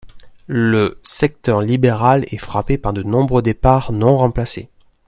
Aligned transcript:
Le 0.47 0.99
secteur 1.03 1.61
libéral 1.61 2.25
est 2.31 2.39
frappé 2.39 2.79
par 2.79 2.91
de 2.91 3.03
nombreux 3.03 3.43
départs 3.43 3.91
non 3.91 4.17
remplacés. 4.17 4.67